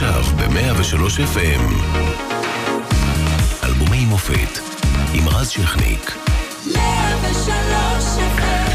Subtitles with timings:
[0.00, 1.62] עכשיו ב-103 FM.
[3.64, 4.58] אלבומי מופת
[5.14, 6.12] עם רז שכניק.
[6.66, 8.72] 103 FM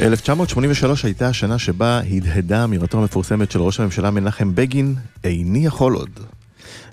[0.00, 4.94] 1983 הייתה השנה שבה הדהדה אמירתו המפורסמת של ראש הממשלה מנחם בגין,
[5.24, 6.10] איני יכול עוד.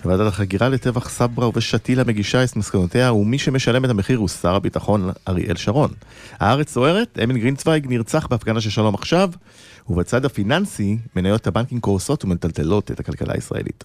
[0.04, 5.10] ועדת החקירה לטבח סברה ושתילה מגישה את מסקנותיה, ומי שמשלם את המחיר הוא שר הביטחון
[5.28, 5.90] אריאל שרון.
[6.40, 9.30] הארץ סוערת, אמין גרינצוויג נרצח בהפגנה של שלום עכשיו,
[9.90, 13.84] ובצד הפיננסי, מניות הבנקים קורסות ומטלטלות את הכלכלה הישראלית.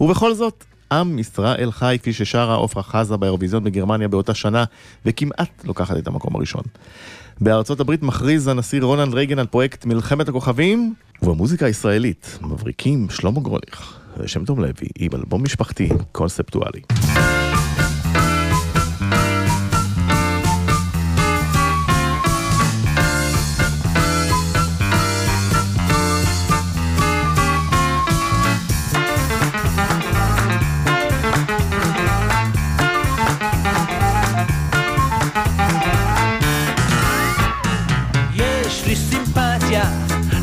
[0.00, 4.64] ובכל זאת, עם ישראל חי כפי ששרה עפרה חזה באירוויזיון בגרמניה באותה שנה,
[5.06, 6.62] וכמעט לוקחת את המקום הראשון.
[7.40, 13.98] בארצות הברית מכריז הנשיא רונלד רייגן על פרויקט מלחמת הכוכבים, ובמוזיקה הישראלית מבריקים שלמה גרוליך
[14.16, 16.80] ושם טוב לוי עם אלבום משפחתי קונספטואלי.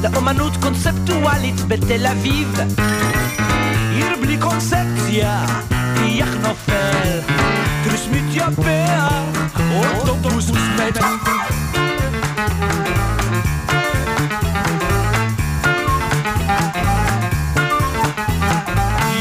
[0.01, 2.59] לאומנות קונספטואלית בתל אביב.
[3.91, 5.45] עיר בלי קונספציה,
[5.95, 7.19] טיח נופל
[7.83, 9.09] תריס מתייבע,
[9.71, 10.97] אוטובוס מת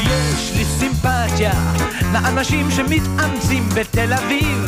[0.03, 1.53] יש לי סימפתיה
[2.13, 4.65] לאנשים שמתאמצים בתל אביב.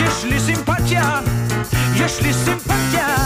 [0.00, 1.20] יש לי סימפתיה,
[2.04, 3.16] יש לי סימפתיה,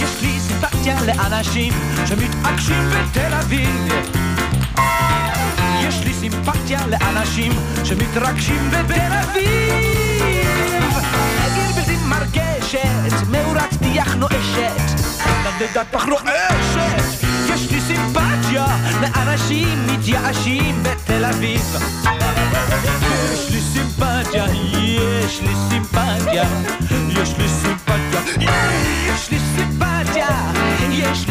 [0.00, 1.72] יש לי סימפתיה לאנשים
[2.06, 3.88] שמתעקשים בתל אביב.
[5.80, 7.52] יש לי סימפתיה לאנשים
[7.84, 9.72] שמתרגשים בתל אביב.
[11.54, 14.80] עיר בלתי מרגשת, מאורת טיח נואשת,
[15.46, 17.24] נדדת פח רועשת.
[17.48, 18.66] יש לי סימפתיה
[19.00, 21.76] לאנשים מתייאשים בתל אביב.
[23.32, 24.44] יש לי סימפתיה,
[25.24, 26.44] יש לי סימפתיה,
[27.08, 27.77] יש לי סימפתיה,
[28.26, 30.28] יש לי סימפתיה,
[30.90, 31.28] יש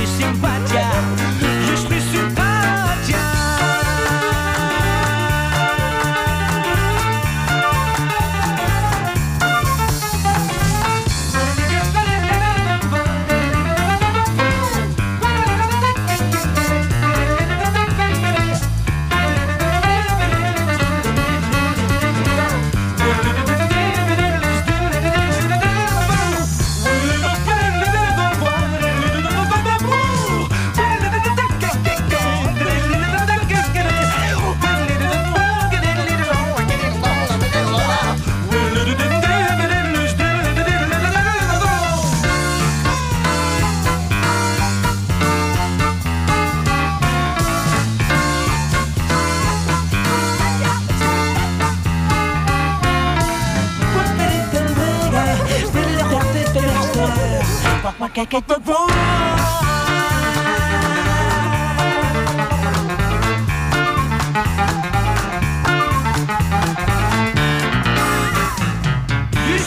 [58.18, 58.26] יש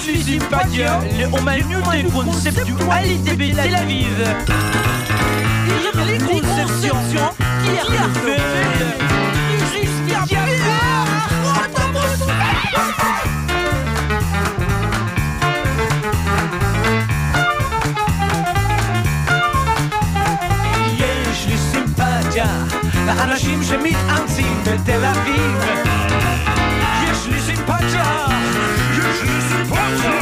[0.06, 4.20] לי סימפתיה לאומנות קונספטואלית בתל אביב.
[5.66, 7.28] עיר בלי קונספציה,
[7.64, 9.39] טיח נופל, תריס
[23.16, 25.64] לאנשים שמתאמצים בתל אביב.
[27.10, 28.26] יש לי סימפתיה,
[28.98, 30.12] יש לי סימפתיה,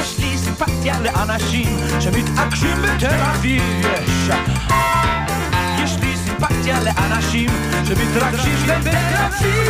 [0.00, 3.62] יש לי סימפתיה לאנשים שמתעקשים בתל אביב.
[3.82, 4.30] יש.
[5.84, 7.50] יש לי סימפתיה לאנשים
[7.84, 9.62] שמתרגשים בתל אביב.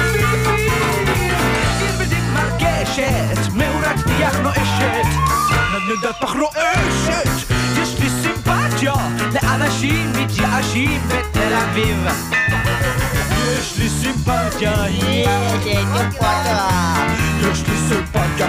[1.80, 5.06] עיר בלתי מרגשת, מאורת טיח נואשת,
[5.74, 7.59] נדנדת פח רועשת.
[8.80, 12.06] יש לי סימפתיה לאנשים מתייאשים בתל אביב.
[13.58, 16.68] יש לי סימפתיה, יש לי סימפתיה,
[17.40, 18.48] יש לי סימפתיה,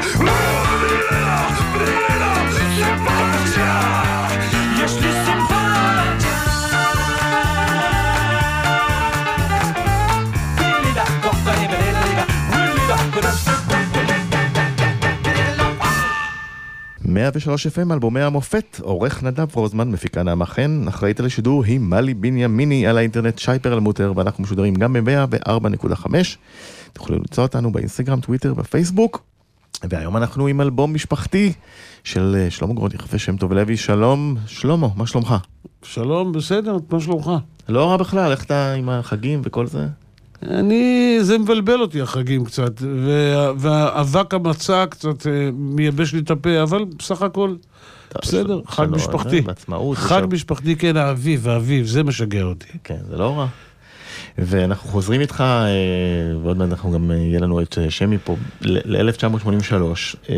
[2.75, 4.20] סימפתיה,
[17.21, 22.13] 103 FM, אלבומי המופת, עורך נדב רוזמן, מפיקה נעמה חן, אחראית על השידור היא מלי
[22.13, 26.07] בנימיני על האינטרנט שי פרלמוטר, ואנחנו משודרים גם ב-104.5.
[26.94, 29.23] תוכלו למצוא אותנו באינסטגרם, טוויטר, בפייסבוק.
[29.89, 31.53] והיום אנחנו עם אלבום משפחתי
[32.03, 33.77] של אה, שלמה גרוניך ושם טוב לוי.
[33.77, 35.35] שלום, שלמה, מה שלומך?
[35.83, 37.31] שלום, בסדר, מה שלומך?
[37.69, 39.88] לא רע בכלל, איך אתה עם החגים וכל זה?
[40.49, 42.81] אני, זה מבלבל אותי החגים קצת,
[43.57, 47.55] והאבק המצה קצת אה, מייבש לי את הפה, אבל בסך הכל,
[48.09, 49.41] טוב, בסדר, חג משפחתי.
[49.93, 52.67] חג משפחתי, כן, האביב, האביב, זה משגע אותי.
[52.83, 53.47] כן, זה לא רע.
[54.38, 55.67] ואנחנו חוזרים איתך, אה,
[56.44, 60.29] ועוד מעט אנחנו גם, אה, יהיה לנו את שמי פה, ל-1983.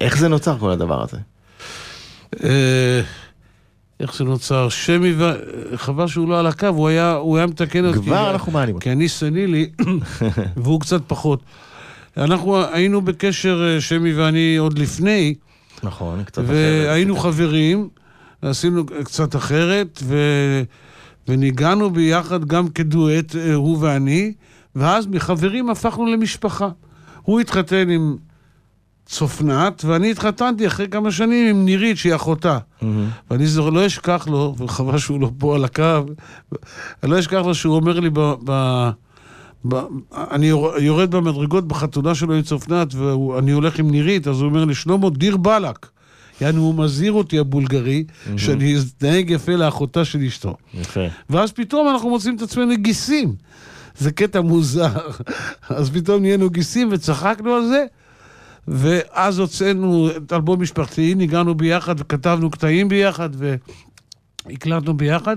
[0.00, 1.18] איך זה נוצר כל הדבר הזה?
[4.00, 4.68] איך זה נוצר?
[4.68, 5.32] שמי, ו...
[5.76, 7.98] חבל שהוא לא על הקו, הוא היה, הוא היה מתקן אותי.
[7.98, 8.84] כבר אנחנו מעלים אותו.
[8.84, 9.70] כי אני סנילי,
[10.56, 11.42] והוא קצת פחות.
[12.16, 15.34] אנחנו היינו בקשר, אה, שמי ואני, עוד לפני,
[15.82, 16.56] נכון, קצת אחרת.
[16.56, 17.88] והיינו חברים,
[18.42, 20.16] עשינו קצת אחרת, ו...
[21.28, 24.32] וניגענו ביחד גם כדואט, אה, הוא ואני,
[24.76, 26.68] ואז מחברים הפכנו למשפחה.
[27.22, 28.16] הוא התחתן עם
[29.08, 32.58] צופנת, ואני התחתנתי אחרי כמה שנים עם נירית, שהיא אחותה.
[32.82, 33.08] מהמם.
[33.30, 35.82] ואני זוכר, לא אשכח לו, וחבל שהוא לא פה על הקו,
[37.02, 38.32] אני לא אשכח לו שהוא אומר לי ב...
[38.44, 38.88] ב
[39.68, 39.74] ב,
[40.12, 44.64] אני יור- יורד במדרגות בחתונה שלו עם צופנת, ואני הולך עם נירית, אז הוא אומר
[44.64, 45.86] לי, שלמה, דיר באלק.
[46.40, 48.04] יעני, הוא מזהיר אותי, הבולגרי,
[48.36, 50.56] שאני אתנהג יפה לאחותה של אשתו.
[50.74, 51.00] יפה.
[51.30, 53.34] ואז פתאום אנחנו מוצאים את עצמנו גיסים.
[53.98, 54.90] זה קטע מוזר.
[55.68, 57.84] אז פתאום נהיינו גיסים וצחקנו על זה,
[58.70, 63.30] ואז הוצאנו את אלבום משפחתי, ניגענו ביחד וכתבנו קטעים ביחד
[64.46, 65.36] והקלטנו ביחד,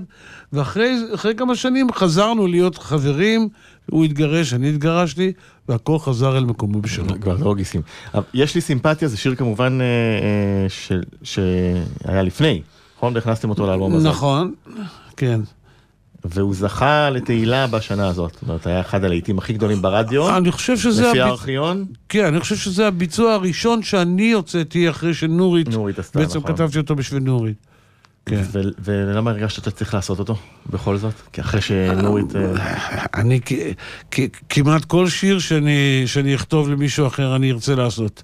[0.53, 3.49] ואחרי אחרי כמה שנים חזרנו להיות חברים,
[3.89, 5.33] הוא התגרש, אני התגרשתי,
[5.69, 7.17] והכל חזר אל מקומו בשלום.
[7.19, 7.81] כבר לא גיסים.
[8.33, 12.61] יש לי סימפתיה, זה שיר כמובן אה, אה, שהיה לפני,
[12.97, 13.15] נכון?
[13.15, 14.09] והכנסתם אותו לאלבום הזה.
[14.09, 14.53] נכון,
[15.17, 15.41] כן.
[16.25, 18.31] והוא זכה לתהילה בשנה הזאת.
[18.33, 21.01] זאת אומרת, היה אחד הלהיטים הכי גדולים ברדיו, אני חושב שזה...
[21.09, 21.85] לפי הביצ- הארכיון.
[22.09, 26.53] כן, אני חושב שזה הביצוע הראשון שאני הוצאתי אחרי שנורית, נורית עשתה, בעצם נכון.
[26.53, 27.55] כתבתי אותו בשביל נורית.
[28.25, 28.41] כן.
[28.51, 30.35] ו- ולמה הרגשת שאתה צריך לעשות אותו,
[30.69, 31.13] בכל זאת?
[31.33, 32.35] כי אחרי שנורית...
[32.35, 33.39] אה, אני
[34.49, 38.23] כמעט כל שיר שאני, שאני אכתוב למישהו אחר אני ארצה לעשות.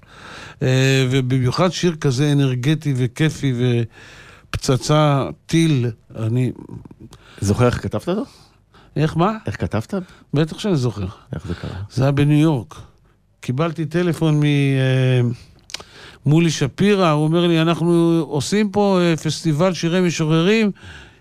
[0.62, 3.52] אה, ובמיוחד שיר כזה אנרגטי וכיפי
[4.50, 5.86] ופצצה, טיל,
[6.16, 6.52] אני...
[7.40, 8.24] זוכר איך כתבת אותו?
[8.96, 9.32] איך, מה?
[9.46, 9.94] איך כתבת?
[10.34, 11.06] בטח שאני זוכר.
[11.34, 11.70] איך זה קרה?
[11.90, 12.74] זה היה בניו יורק.
[13.40, 14.40] קיבלתי טלפון
[16.26, 17.92] ממולי שפירא, הוא אומר לי, אנחנו
[18.28, 20.70] עושים פה אה, פסטיבל שירי משוררים,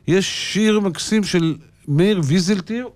[0.07, 1.55] יש שיר מקסים של
[1.87, 2.87] מאיר ויזלטיר,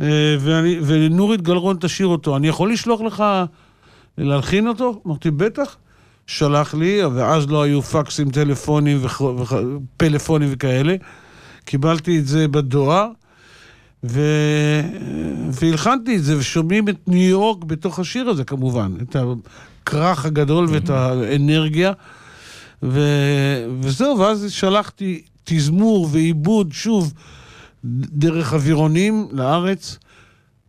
[0.00, 0.06] אה,
[0.40, 2.36] ואני, ונורית גלרון תשאיר אותו.
[2.36, 3.24] אני יכול לשלוח לך
[4.18, 5.02] להלחין אותו?
[5.06, 5.76] אמרתי, בטח.
[6.26, 9.54] שלח לי, ואז לא היו פקסים, טלפונים וכ- וכ-
[9.96, 10.94] פלאפונים וכאלה.
[11.64, 13.08] קיבלתי את זה בדואר.
[14.04, 14.20] ו...
[15.50, 19.16] והלחנתי את זה, ושומעים את ניו יורק בתוך השיר הזה כמובן, את
[19.82, 21.92] הכרך הגדול ואת האנרגיה.
[22.82, 23.00] ו...
[23.80, 27.12] וזהו, ואז שלחתי תזמור ועיבוד שוב
[27.84, 29.98] דרך אווירונים לארץ,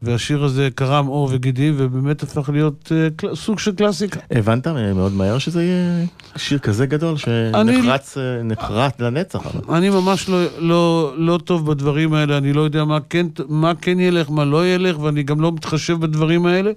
[0.02, 3.36] והשיר הזה קרם עור וגידים, ובאמת הפך להיות uh.
[3.36, 4.20] סוג של קלאסיקה.
[4.32, 6.06] הבנת מאוד מהר שזה יהיה
[6.36, 9.46] שיר כזה גדול, שנחרץ אה, נחרט לנצח.
[9.46, 9.76] אבל.
[9.76, 14.00] אני ממש לא, לא, לא טוב בדברים האלה, אני לא יודע מה כן, מה כן
[14.00, 16.72] ילך, מה לא ילך, ואני גם לא מתחשב בדברים האלה.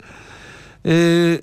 [0.86, 1.36] אה,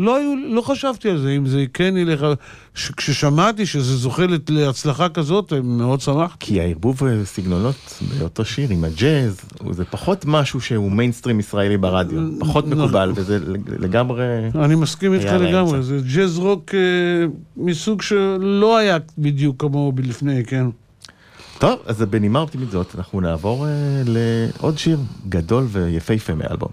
[0.00, 2.26] לא, היו, לא חשבתי על זה, אם זה כן ילך.
[2.74, 6.46] ש- כששמעתי שזה זוכה להצלחה כזאת, מאוד שמחתי.
[6.46, 7.74] כי הערבוב אה, סגנונות
[8.18, 12.66] באותו שיר עם הג'אז, זה פחות משהו שהוא מיינסטרים ישראלי ברדיו, פחות.
[12.66, 14.24] מקובל, וזה לג- לגמרי...
[14.54, 15.82] אני מסכים איתך לגמרי.
[15.82, 16.80] זה ג'אז רוק אה,
[17.56, 20.66] מסוג שלא היה בדיוק כמוהו לפני, כן.
[21.58, 23.70] טוב, אז בנימה אופטימית זאת, אנחנו נעבור אה,
[24.06, 26.70] לעוד שיר גדול ויפהפה מהאלבום.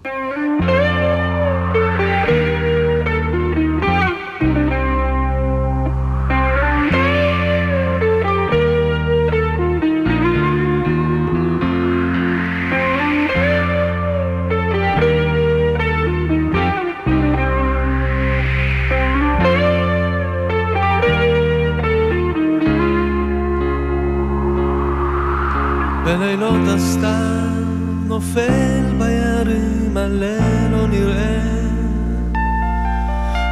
[26.26, 27.64] בלילות הסתיו
[28.06, 31.40] נופל ביערים הליל לא נראה.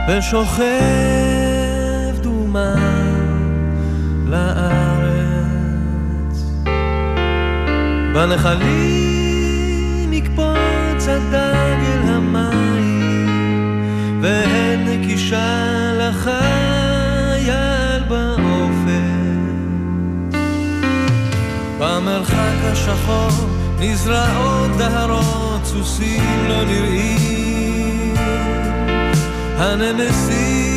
[0.09, 0.64] ושוכב
[2.23, 2.75] דומה
[4.26, 5.64] לארץ.
[8.14, 8.52] בנחלים
[10.12, 13.28] יקפוץ הדג אל המים
[14.23, 16.63] ואין נקישה לחייל
[21.78, 28.14] במרחק השחור נזרעות דהרות, סוסים לא נראים,
[29.57, 30.75] הננסים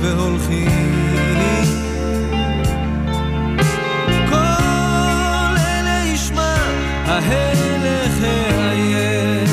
[0.00, 0.92] והולכים.
[4.28, 6.02] כל אלה
[7.06, 9.50] ההלך העייף,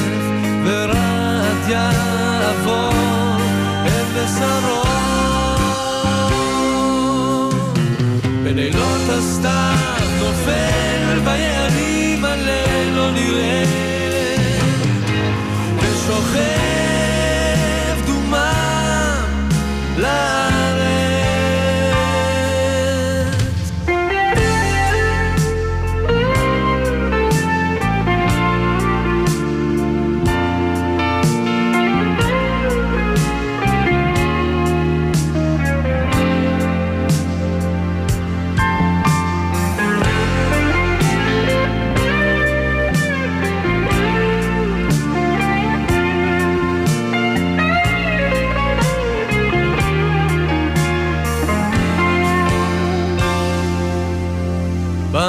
[0.66, 2.94] ורעת יעבור
[3.86, 4.79] אל בשרו
[8.60, 9.78] בלילות הסתיו
[10.20, 13.64] נופל ביערים הליל לא נראה.
[15.78, 16.79] ושוכב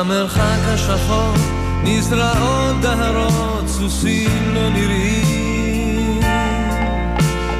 [0.01, 1.35] במרחק השחור
[1.85, 6.21] נזרעות דהרות, סוסים לא נראים,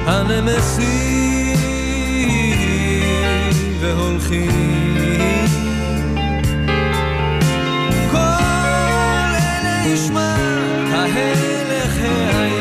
[0.05, 1.57] הנמסים
[3.79, 4.51] והולכים.
[8.11, 8.17] כל
[9.35, 10.35] אלה ישמע
[10.91, 12.60] ההלך העייף,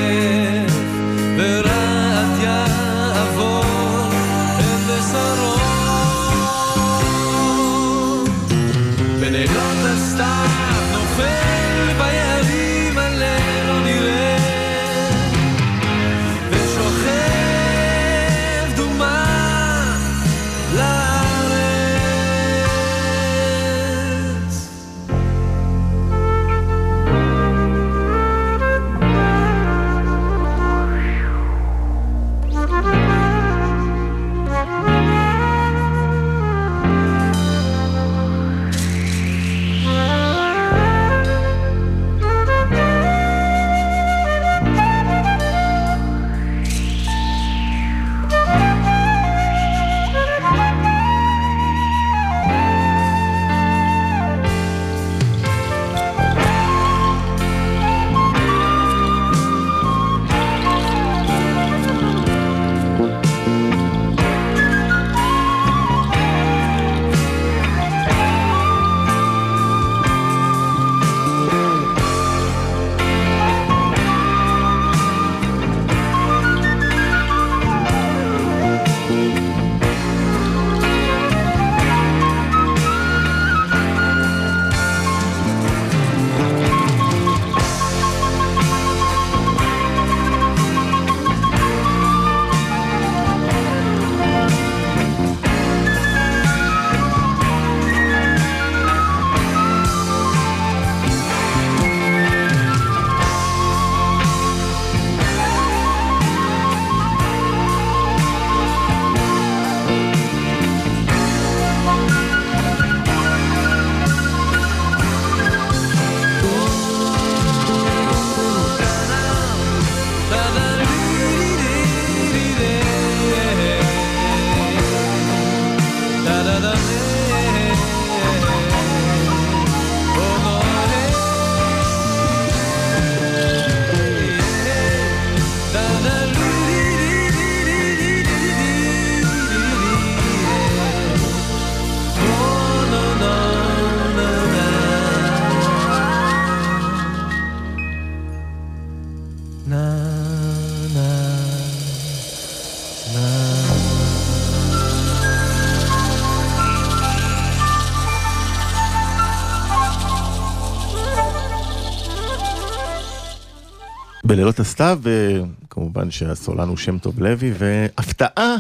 [164.41, 168.55] בלילות הסתיו, וכמובן שהסולן הוא שם טוב לוי, והפתעה,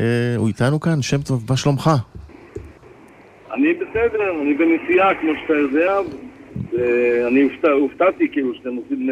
[0.00, 1.90] אה, הוא איתנו כאן, שם טוב, מה שלומך?
[3.54, 5.92] אני בסדר, אני בנסיעה, כמו שאתה יודע,
[6.72, 9.08] ואני הופתע- הופתעתי כאילו שאתם עושים...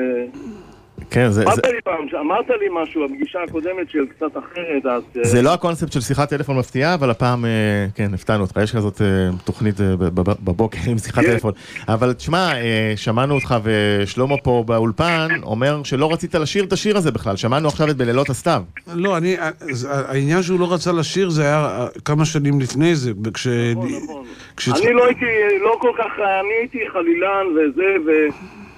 [1.11, 5.03] כן, זה, זה, אמרת לי פעם, אמרת לי משהו, הפגישה הקודמת של קצת אחרת, אז...
[5.17, 7.51] אה, זה לא הקונספט של שיחת טלפון מפתיעה, אבל הפעם, אה,
[7.95, 9.07] כן, הפתענו אותך, יש כזאת אה,
[9.45, 9.75] תוכנית
[10.45, 11.25] בבוקר עם שיחת.
[11.25, 11.53] טלפון.
[11.89, 12.53] אבל תשמע,
[12.97, 17.91] שמענו אותך ושלמה פה באולפן אומר שלא רצית לשיר את השיר הזה בכלל, שמענו עכשיו
[17.91, 18.63] את בלילות הסתיו.
[18.95, 19.37] לא, אני,
[19.85, 23.47] העניין שהוא לא רצה לשיר זה היה כמה שנים לפני זה, כש...
[23.47, 24.25] נכון, נכון.
[24.85, 25.25] אני לא הייתי,
[25.61, 28.11] לא כל כך, אני הייתי חלילן וזה, ו,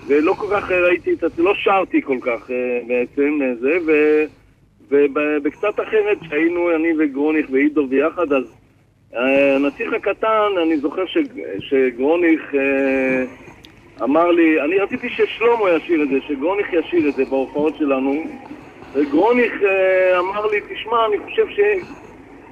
[0.07, 3.93] ולא כל כך ראיתי את זה, לא שרתי כל כך אה, בעצם, אה, זה, ו,
[4.89, 8.45] ובקצת אחרת, שהיינו אני וגרוניך ועידו ביחד, אז
[9.17, 11.19] אה, הנסיך הקטן, אני זוכר ש,
[11.59, 13.25] שגרוניך אה,
[14.03, 18.25] אמר לי, אני רציתי ששלמה ישיר את זה, שגרוניך ישיר את זה בהופעות שלנו,
[18.95, 21.61] וגרוניך אה, אמר לי, תשמע, אני חושב ש...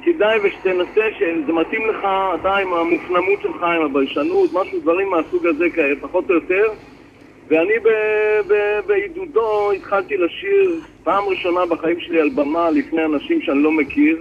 [0.04, 1.98] כדאי ושתנסה, שזה מתאים לך,
[2.40, 5.66] אתה עם המופנמות שלך, עם הביישנות, משהו, דברים מהסוג הזה,
[6.00, 6.64] פחות או יותר.
[7.50, 7.72] ואני
[8.86, 14.16] בעידודו התחלתי לשיר פעם ראשונה בחיים שלי על במה לפני אנשים שאני לא מכיר.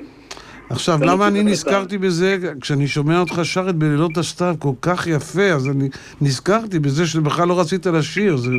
[0.69, 5.43] עכשיו, למה אני נזכרתי בזה, כשאני שומע אותך שר את בלילות הסתיו כל כך יפה,
[5.43, 5.89] אז אני
[6.21, 8.51] נזכרתי בזה שבכלל לא רצית לשיר, זה...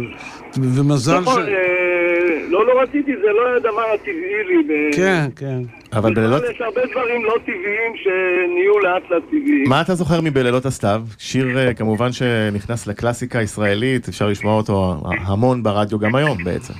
[0.56, 1.48] ומזל נכון, ש...
[1.48, 1.99] אה,
[2.48, 4.62] לא, לא רציתי, זה לא היה הדבר הטבעי לי.
[4.68, 5.62] ב- כן, כן.
[5.92, 6.42] אבל בלילות...
[6.50, 9.64] יש הרבה דברים לא טבעיים שנהיו לאט לאט טבעיים.
[9.68, 11.02] מה אתה זוכר מבלילות הסתיו?
[11.18, 16.74] שיר אה, כמובן שנכנס לקלאסיקה הישראלית, אפשר לשמוע אותו המון ברדיו גם היום בעצם.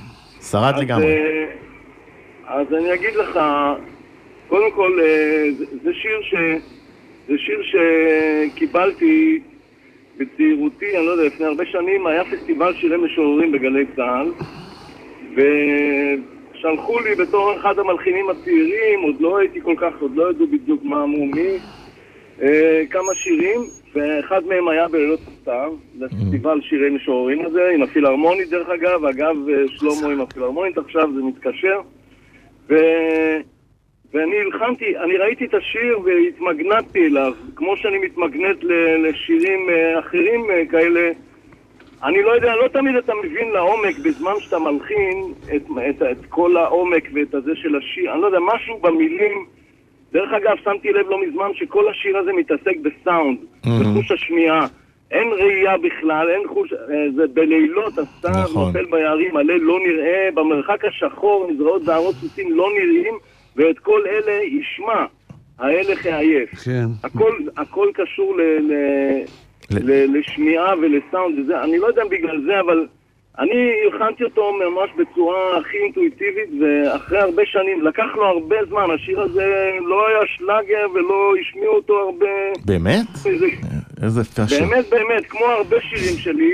[0.51, 1.05] שרד אז, לגמרי.
[1.05, 1.45] אה,
[2.47, 3.39] אז אני אגיד לך,
[4.47, 6.33] קודם כל, אה, זה, זה שיר ש...
[7.27, 7.61] זה שיר
[8.51, 9.39] שקיבלתי
[10.17, 14.31] בצעירותי, אני לא יודע, לפני הרבה שנים, היה פסטיבל שירי משוררים בגלי צה"ל,
[15.31, 20.83] ושלחו לי בתור אחד המלחינים הצעירים, עוד לא הייתי כל כך, עוד לא ידעו בדיוק
[20.83, 21.57] מה אמרו מי,
[22.41, 23.59] אה, כמה שירים,
[23.93, 29.35] ואחד מהם היה בלילות הסתיו, זה פסטיבל שירי משוררים הזה, עם הפילהרמונית דרך אגב, אגב
[29.49, 31.79] אה, שלמה עם הפילהרמונית עכשיו, זה מתקשר.
[32.69, 32.75] ו...
[34.13, 40.41] ואני הלחמתי, אני ראיתי את השיר והתמגנטתי אליו, כמו שאני מתמגנט ל- לשירים אה, אחרים
[40.71, 41.11] כאלה.
[42.03, 46.57] אני לא יודע, לא תמיד אתה מבין לעומק בזמן שאתה מלחין את, את, את כל
[46.57, 49.45] העומק ואת הזה של השיר, אני לא יודע, משהו במילים.
[50.11, 54.67] דרך אגב, שמתי לב לא מזמן שכל השיר הזה מתעסק בסאונד, בחוש השמיעה.
[55.11, 56.73] אין ראייה בכלל, אין חוש...
[56.73, 58.67] אה, זה בלילות, הסתיו נכון.
[58.67, 63.13] נופל ביערים, הליל לא נראה, במרחק השחור נזרעות שערות סוסים לא נראים,
[63.55, 65.05] ואת כל אלה ישמע,
[65.59, 66.49] ההלך העייף.
[66.49, 66.85] כן.
[67.03, 68.73] הכל, הכל קשור ל, ל,
[69.79, 72.85] ל- לשמיעה ולסאונד וזה, אני לא יודע בגלל זה, אבל
[73.39, 73.55] אני
[73.89, 79.45] הכנתי אותו ממש בצורה הכי אינטואיטיבית, ואחרי הרבה שנים, לקח לו הרבה זמן, השיר הזה
[79.85, 82.27] לא היה שלאגר ולא השמיעו אותו הרבה...
[82.65, 83.05] באמת?
[83.15, 83.29] זה,
[84.03, 84.59] איזה השיר.
[84.59, 86.51] באמת, באמת, כמו הרבה שירים שלי,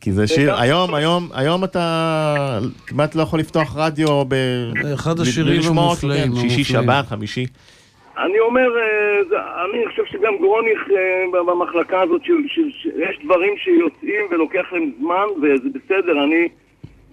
[0.00, 4.34] כי זה שיר, היום, היום, היום אתה כמעט לא יכול לפתוח רדיו ב...
[4.94, 6.64] אחד השירים המופלאים, כן, שישי.
[6.64, 7.46] שבת, חמישי.
[8.18, 14.90] אני אומר, אה, אני חושב שגם גרוניך אה, במחלקה הזאת, שיש דברים שיוצאים ולוקח להם
[15.00, 16.48] זמן, וזה בסדר, אני,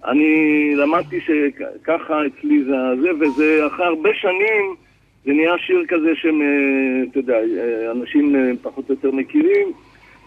[0.04, 4.74] אני למדתי שככה אצלי זה זה, וזה אחרי הרבה שנים,
[5.24, 7.38] זה נהיה שיר כזה שהם, אה, אתה יודע,
[7.90, 9.72] אנשים פחות או יותר מכירים,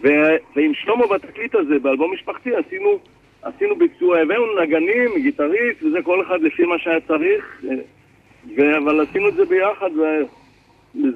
[0.02, 2.98] ו- ועם שלמה בתקליט הזה, באלבום משפחתי, עשינו,
[3.42, 7.62] עשינו ביצוע, הבאנו נגנים, גיטריסט, וזה כל אחד לפי מה שהיה צריך,
[8.56, 10.37] ו- אבל עשינו את זה ביחד, ו-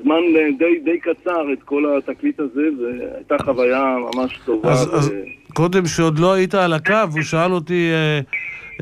[0.03, 4.71] בזמן אה, די, די קצר את כל התקליט הזה, והייתה חוויה ממש טובה.
[4.73, 4.97] אז, ו...
[4.97, 5.13] אז
[5.55, 8.21] קודם שעוד לא היית על הקו, הוא שאל אותי אה,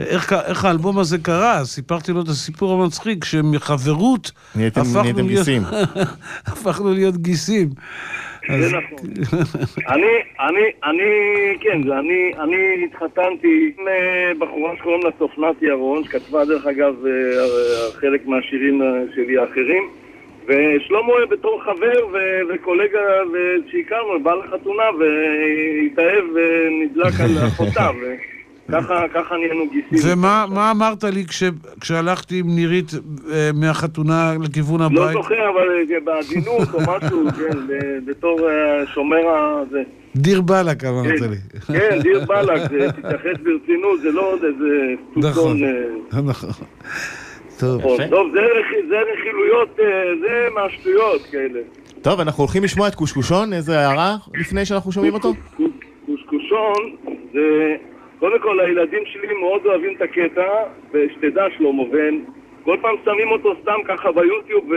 [0.04, 5.28] איך, איך האלבום הזה קרה, סיפרתי לו את הסיפור המצחיק, שמחברות נהייתם הפכנו נהייתם להיות-
[5.46, 5.62] גיסים.
[6.52, 7.68] הפכנו להיות גיסים.
[8.58, 9.08] זה נכון.
[9.88, 10.06] אני,
[10.40, 11.02] אני, אני,
[11.60, 16.94] כן, זה אני, אני התחתנתי עם אה, בחורה שקוראים לה סופנת ירון, שכתבה דרך אגב
[17.06, 17.46] אה, אה,
[18.00, 19.99] חלק מהשירים אה, שלי האחרים.
[20.50, 22.98] ושלמה בתור חבר ו- וקולגה
[23.32, 27.88] ו- שהכרנו, בא לחתונה והתאהב ונדלק על אחותה,
[28.68, 30.12] וככה ככה נהיינו גיסים.
[30.18, 31.42] ומה מה אמרת לי כש,
[31.80, 32.90] כשהלכתי עם נירית
[33.32, 35.12] אה, מהחתונה לכיוון לא הבית?
[35.12, 35.68] זוכר, אבל
[36.04, 37.58] בעדינות או משהו, כן,
[38.06, 39.62] בתור אה, שומר ה...
[39.70, 39.82] זה.
[40.16, 41.36] דיר באלק אמרת לי.
[41.78, 45.32] כן, דיר באלק, תתייחס ברצינות, זה לא עוד איזה נכון.
[45.32, 45.64] סטוטון.
[46.14, 46.50] אה, נכון.
[47.60, 47.78] טוב.
[47.80, 48.08] נכון.
[48.10, 49.86] טוב, זה רכ- זה רכילויות, אה,
[50.20, 51.60] זה מהשטויות כאלה.
[52.02, 55.32] טוב, אנחנו הולכים לשמוע את קושקושון, איזה הערה לפני שאנחנו שומעים אותו?
[56.06, 56.96] קושקושון,
[57.32, 57.76] זה...
[58.18, 60.46] קודם כל, הילדים שלי מאוד אוהבים את הקטע,
[60.92, 62.24] ושתדע, שלמה, והם
[62.64, 64.74] כל פעם שמים אותו סתם ככה ביוטיוב, ו...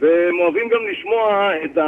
[0.00, 1.84] והם אוהבים גם לשמוע את ה...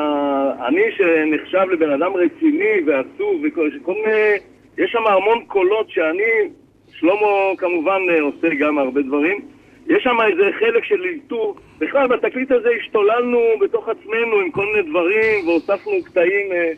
[0.69, 4.33] אני שנחשב לבן אדם רציני ועצוב וכל כל מיני...
[4.79, 6.51] יש שם המון קולות שאני,
[6.93, 7.27] שלמה
[7.59, 9.41] כמובן אה, עושה גם הרבה דברים.
[9.89, 11.57] יש שם איזה חלק של אלתור.
[11.79, 16.73] בכלל, בתקליט הזה השתוללנו בתוך עצמנו עם כל מיני דברים, והוספנו קטעים אה,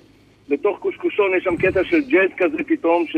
[0.48, 3.16] לתוך קושקושון, יש שם קטע של ג'אז כזה פתאום, ש...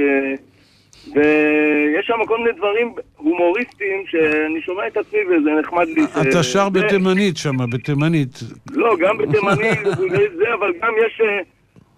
[1.15, 6.03] ויש שם כל מיני דברים הומוריסטיים שאני שומע את עצמי וזה נחמד לי.
[6.03, 8.41] ש- אתה שר זה- בתימנית שם, בתימנית.
[8.73, 9.71] לא, גם בתימני
[10.39, 11.21] זה, אבל גם יש...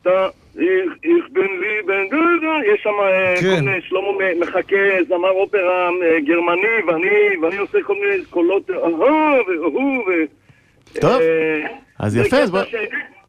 [0.07, 0.29] אה.
[1.05, 3.57] איך בן לי בן דודה, יש שם אה, כן.
[3.57, 4.09] כל מיני, שלמה
[4.41, 4.77] מחכה
[5.09, 8.99] זמר אופרה אה, גרמני, ואני, ואני עושה כל מיני קולות, אהו
[9.47, 10.11] והוא, ו...
[11.01, 11.67] טוב, אה,
[11.99, 12.51] אז יפה, אז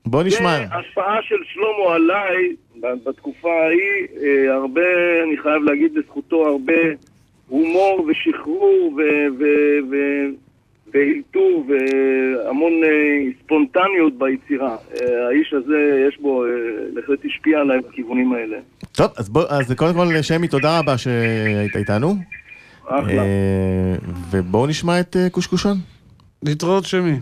[0.05, 0.57] בוא- נשמע.
[0.71, 2.55] השפעה של שלמה עליי
[3.05, 4.81] בתקופה ההיא, אה, הרבה,
[5.23, 6.73] אני חייב להגיד לזכותו, הרבה
[7.47, 8.93] הומור ושחרור
[10.93, 14.75] ואלתור והמון אה, ספונטניות ביצירה.
[15.01, 16.49] אה, האיש הזה, יש בו, אה,
[16.93, 18.57] בהחלט השפיע עליי בכיוונים האלה.
[18.91, 22.15] טוב, אז בוא, אז קודם כל, שמי, תודה רבה שהיית איתנו.
[22.85, 23.23] אחלה.
[24.31, 25.77] ובואו נשמע את קושקושון.
[26.43, 27.19] להתראות שמי.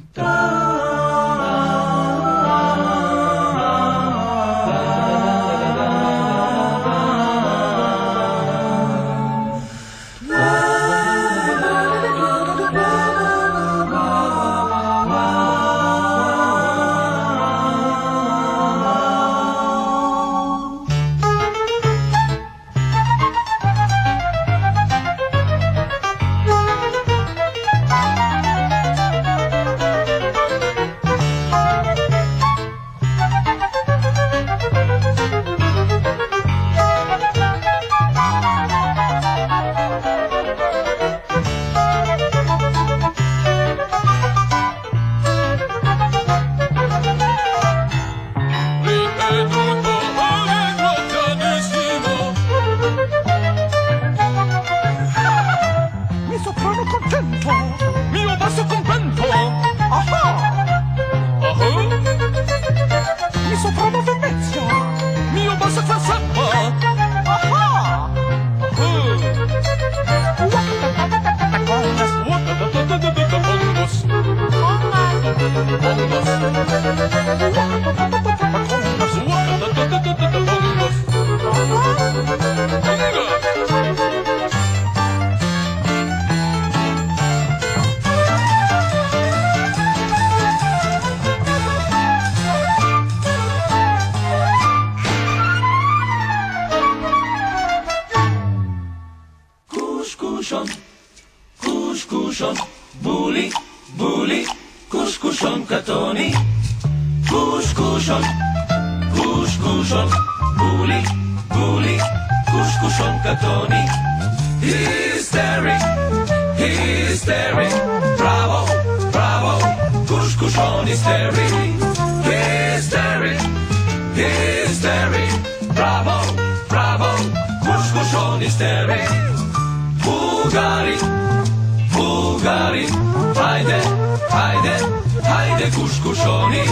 [135.61, 136.63] siete cuscusoni.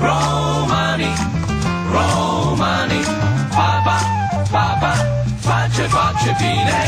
[0.00, 1.12] Romani,
[1.90, 3.00] romani,
[3.50, 3.98] papa,
[4.50, 4.92] papa,
[5.38, 6.86] facce, facce fine,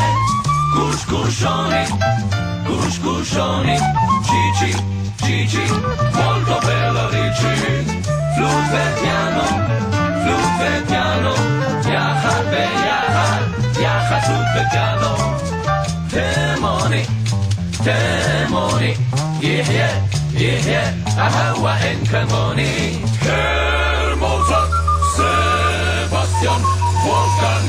[0.74, 1.86] cuscusoni,
[2.64, 3.78] cuscusoni,
[4.24, 4.84] cici,
[5.22, 5.62] cici,
[6.12, 9.44] molto bella ricci, fluffertiano,
[10.22, 11.34] fluffertiano,
[11.84, 13.42] yahar be yahar,
[13.78, 15.36] yahar fluffertiano,
[16.10, 17.06] demoni,
[17.82, 18.96] demoni,
[19.40, 20.13] yeah, yeah.
[20.33, 20.83] يحيى
[21.19, 24.71] أهوى إن كموني كرموزك
[25.15, 26.61] سيباستيان
[27.03, 27.63] فولكان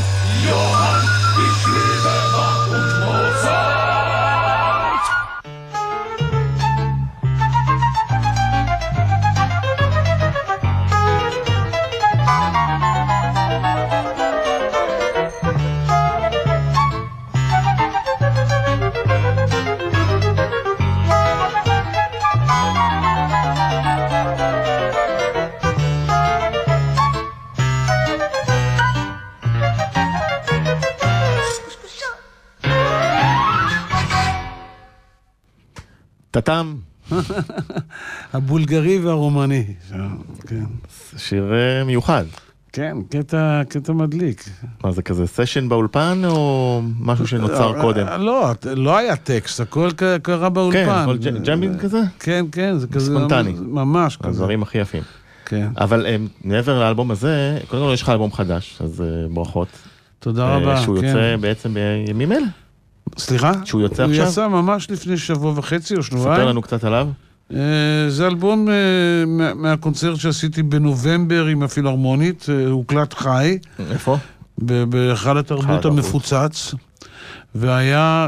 [36.35, 36.75] טאטאם,
[38.33, 39.63] הבולגרי והרומני.
[40.47, 40.63] כן,
[41.17, 42.23] שיר אה, מיוחד.
[42.71, 44.43] כן, קטע, קטע מדליק.
[44.83, 48.07] מה זה כזה סשן באולפן או משהו שנוצר קודם?
[48.19, 50.89] לא, לא היה טקסט, הכל קרה כן, באולפן.
[50.89, 52.01] הכל ג'- jamming כזה?
[52.19, 53.11] כן, כן, זה כזה...
[53.11, 53.53] ספונטני.
[53.59, 54.29] ממש כזה.
[54.29, 55.03] הדברים הכי יפים.
[55.45, 55.67] כן.
[55.77, 59.67] אבל אה, מעבר לאלבום הזה, קודם כל יש לך אלבום חדש, אז אה, ברכות.
[60.19, 60.77] תודה אה, רבה.
[60.81, 61.05] שהוא כן.
[61.07, 62.47] יוצא בעצם בימים אלה.
[63.17, 63.51] סליחה?
[63.65, 64.25] שהוא יוצא הוא עכשיו?
[64.27, 66.35] יצא ממש לפני שבוע וחצי או שבועיים.
[66.35, 67.07] ספר לנו קצת עליו.
[67.53, 67.57] אה,
[68.09, 68.73] זה אלבום אה,
[69.27, 73.57] מה- מהקונצרט שעשיתי בנובמבר עם הפילהרמונית, אה, הוקלט חי,
[73.91, 74.17] איפה?
[74.57, 75.85] ב- בהיכל התרבות.
[75.85, 76.73] המפוצץ,
[77.55, 78.27] והיה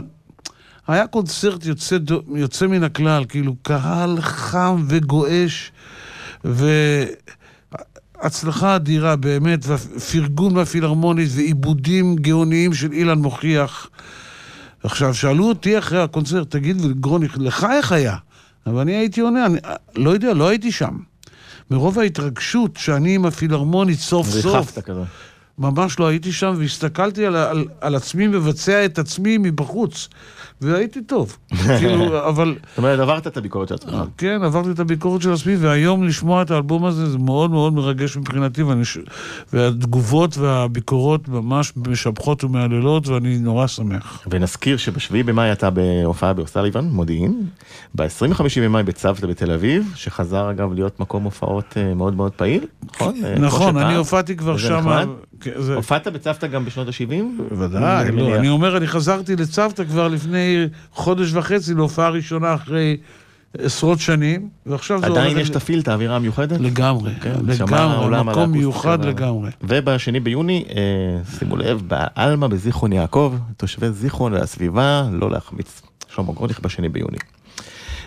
[0.87, 1.97] היה קונצרט יוצא,
[2.35, 5.71] יוצא מן הכלל, כאילו קהל חם וגועש,
[8.23, 13.87] והצלחה אדירה באמת, ופרגון מהפילהרמונית ועיבודים גאוניים של אילן מוכיח.
[14.87, 18.15] עכשיו, שאלו אותי אחרי הקונצרט, תגיד, גרוני, לך איך היה?
[18.67, 19.57] אבל אני הייתי עונה, אני
[19.95, 20.97] לא יודע, לא הייתי שם.
[21.71, 25.03] מרוב ההתרגשות שאני עם הפילהרמונית סוף סוף, ריחפת כזה.
[25.57, 30.07] ממש לא הייתי שם, והסתכלתי על, על, על עצמי מבצע את עצמי מבחוץ,
[30.61, 31.37] והייתי טוב.
[31.79, 32.55] כאילו, אבל...
[32.69, 33.95] זאת אומרת, עברת את הביקורת של עצמך.
[34.17, 38.17] כן, עברתי את הביקורת של עצמי, והיום לשמוע את האלבום הזה זה מאוד מאוד מרגש
[38.17, 38.81] מבחינתי, ואני,
[39.53, 44.23] והתגובות והביקורות ממש משבחות ומהללות, ואני נורא שמח.
[44.31, 47.47] ונזכיר שבשביעי במאי אתה בהופעה באוסליבן, מודיעין,
[47.95, 53.25] ב-25 במאי בצוותא בתל אביב, שחזר אגב להיות מקום הופעות אה, מאוד מאוד פעיל, נכון?
[53.25, 53.77] אה, נכון.
[53.77, 55.05] אני הופעתי כבר שם.
[55.41, 57.43] כן, הופעת בצוותא גם בשנות ה-70?
[57.49, 60.46] בוודאי, לא, אני אומר, אני חזרתי לצוותא כבר לפני
[60.91, 62.97] חודש וחצי להופעה ראשונה אחרי
[63.57, 66.59] עשרות שנים, ועכשיו זה עדיין יש את הפילט, האווירה המיוחדת?
[66.59, 69.51] לגמרי, כן, לגמרי, מקום מיוחד לגמרי.
[69.61, 75.81] ובשני ביוני, אה, שימו לב, בעלמה בזיכרון יעקב, תושבי זיכרון והסביבה, לא להחמיץ.
[76.15, 77.17] שלמה גרוניך בשני ביוני.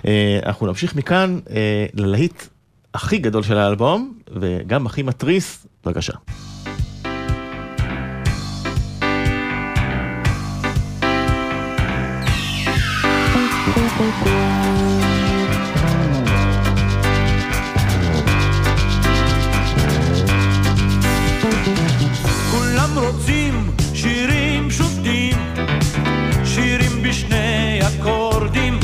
[0.07, 2.43] אה, אנחנו נמשיך מכאן אה, ללהיט
[2.95, 6.13] הכי גדול של האלבום, וגם הכי מתריס, בבקשה.
[22.51, 25.37] כולם רוצים שירים פשוטים,
[26.45, 28.81] שירים בשני אקורדים.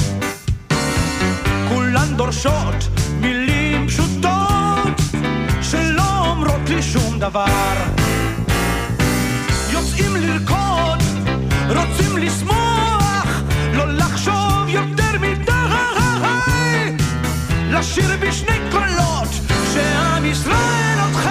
[1.69, 2.89] כולן דורשות
[3.21, 5.01] מילים פשוטות,
[5.63, 7.96] שלא אומרות לי שום דבר.
[17.87, 19.29] לשיר בשני קולות,
[19.75, 21.31] שעם ישראל עוד חי.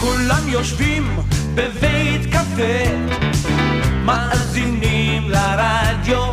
[0.00, 1.16] כולם יושבים
[1.54, 2.84] בבית קפה,
[4.04, 6.32] מאזינים לרדיו,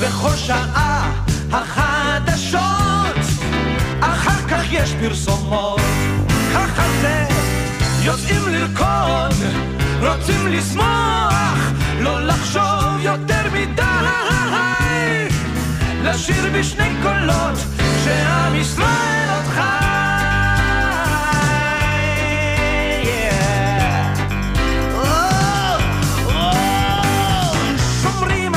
[0.00, 1.12] בכל שעה
[1.52, 3.16] החדשות,
[4.00, 5.80] אחר כך יש פרסומות,
[6.54, 7.26] ככה זה,
[8.02, 9.34] יוצאים לרקוד,
[10.00, 13.82] רוצים לשמוח, לא לחשוב יותר מדי,
[16.02, 17.58] לשיר בשני קולות,
[18.04, 19.88] שעם ישראל עוד חי.
[28.02, 28.54] שומרים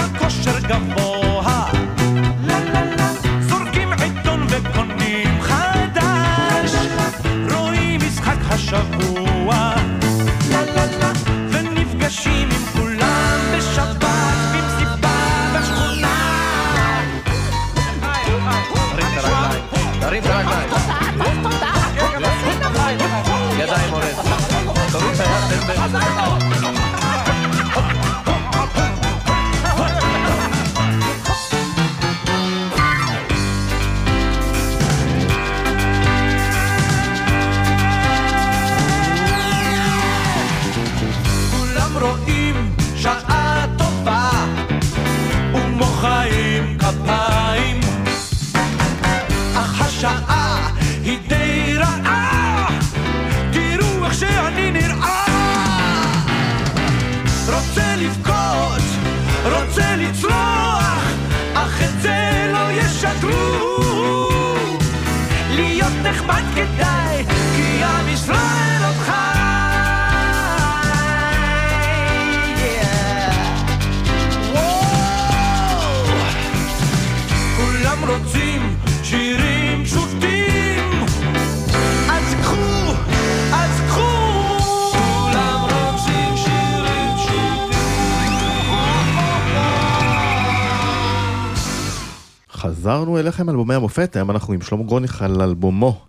[93.21, 96.01] אליכם אלבומי המופת, היום אנחנו עם שלמה גרוניך על אלבומו,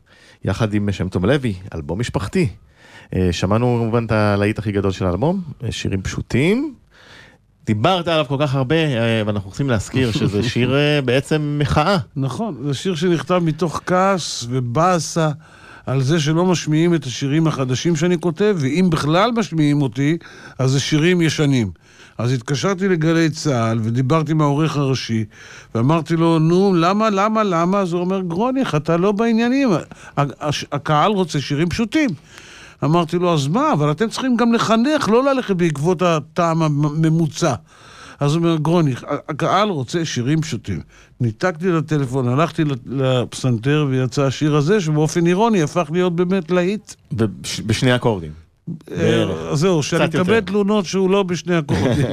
[0.44, 2.48] יחד עם שם טוב לוי, אלבום משפחתי.
[3.14, 6.75] אה, שמענו כמובן את הלהיט הכי גדול של האלבום, אה, שירים פשוטים.
[7.66, 11.98] דיברת עליו כל כך הרבה, אה, ואנחנו רוצים להזכיר שזה שיר בעצם מחאה.
[12.16, 15.31] נכון, זה שיר שנכתב מתוך כעס ובאסה
[15.87, 20.18] על זה שלא משמיעים את השירים החדשים שאני כותב, ואם בכלל משמיעים אותי,
[20.59, 21.70] אז זה שירים ישנים.
[22.18, 25.25] אז התקשרתי לגלי צה"ל ודיברתי עם העורך הראשי,
[25.75, 27.79] ואמרתי לו, נו, למה, למה, למה?
[27.79, 29.70] אז הוא אומר, גרוניך, אתה לא בעניינים,
[30.72, 32.11] הקהל רוצה שירים פשוטים.
[32.85, 37.55] אמרתי לו, אז מה, אבל אתם צריכים גם לחנך, לא ללכת בעקבות הטעם הממוצע.
[38.20, 40.81] אז הוא אומר, גרוניך, הקהל רוצה שירים פשוטים.
[41.20, 46.94] ניתקתי את הטלפון, הלכתי לפסנתר ויצא השיר הזה, שבאופן אירוני הפך להיות באמת להיט.
[47.12, 48.42] ובשני אקורדים.
[48.90, 50.05] אה, זהו, שאני.
[50.05, 52.07] מקבל תלונות שהוא לא בשני הקורדים.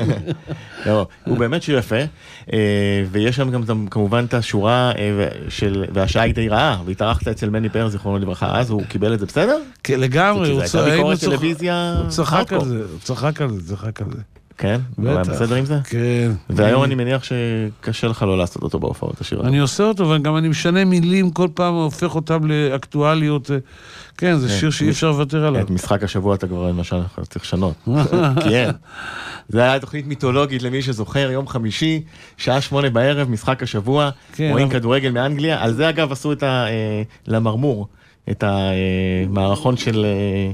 [0.86, 1.96] לא, הוא באמת שיר יפה,
[2.54, 7.28] אה, ויש שם גם גם כמובן את השורה אה, של, והשעה היא די רעה, והתארחת
[7.28, 9.58] אצל מני פרס, זיכרונו לברכה, אז הוא קיבל את זה בסדר?
[9.84, 12.66] כן, לגמרי, הוא צחק על.
[12.66, 14.22] זה, הוא צחק על זה, צחק על זה.
[14.58, 14.82] כן?
[14.98, 15.30] בטח.
[15.30, 15.80] בסדר עם זה?
[15.84, 16.32] כן.
[16.50, 19.48] והיום אני מניח שקשה לך לא לעשות אותו בהופעות, השיר הזה.
[19.48, 23.52] אני עושה אותו, וגם אני משנה מילים, כל פעם הופך אותם לאקטואליות.
[24.24, 24.54] אה, כן, זה כן.
[24.54, 25.62] שיר שאי אפשר לוותר עליו.
[25.62, 26.96] את משחק השבוע אתה כבר למשל
[27.30, 27.74] צריך לשנות.
[28.50, 28.70] כן.
[29.50, 32.02] זה היה תוכנית מיתולוגית למי שזוכר, יום חמישי,
[32.38, 35.64] שעה שמונה בערב, משחק השבוע, כן, רואים כדורגל מאנגליה.
[35.64, 36.66] על זה אגב עשו את ה...
[36.68, 37.88] אה, למרמור,
[38.32, 40.52] את המערכון של אה,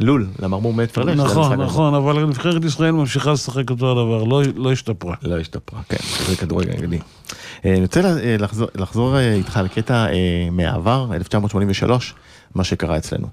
[0.00, 1.16] לול, למרמור מת פרלש.
[1.18, 1.60] נכון.
[1.60, 5.14] נכון, אבל נבחרת ישראל ממשיכה לשחק אותו הדבר, לא- לא השתפרה.
[5.22, 5.96] לא השתפרה, כן,
[6.28, 6.70] זה כדורגל.
[7.64, 10.12] אה, אני רוצה אה, לחזור- לחזור אה, איתך לקטע אה,
[10.52, 12.14] מהעבר, 1983,
[12.54, 13.26] מה שקרה אצלנו.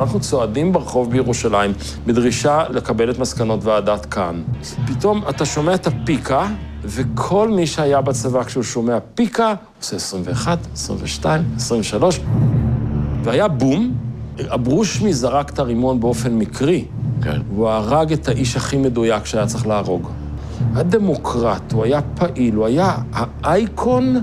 [0.00, 1.72] אנחנו צועדים ברחוב בירושלים
[2.06, 4.42] בדרישה לקבל את מסקנות ועדת כאן.
[4.86, 6.46] פתאום אתה שומע את הפיקה,
[6.84, 12.20] וכל מי שהיה בצבא כשהוא שומע פיקה, עושה 21, 22, 23,
[13.22, 13.94] והיה בום,
[14.46, 16.84] אברושמי זרק את הרימון באופן מקרי.
[17.22, 17.40] כן.
[17.48, 20.08] הוא הרג את האיש הכי מדויק שהיה צריך להרוג.
[20.74, 22.96] היה דמוקרט, הוא היה פעיל, הוא היה
[23.42, 24.22] האייקון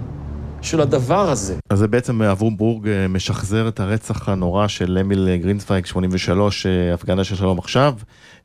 [0.62, 1.56] של הדבר הזה.
[1.70, 6.94] אז זה בעצם אברום בורג אה, משחזר את הרצח הנורא של אמיל גרינצווייג 83, אה,
[6.94, 7.94] הפגנה של שלום עכשיו.